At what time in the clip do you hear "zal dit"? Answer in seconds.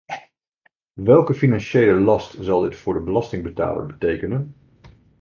2.43-2.75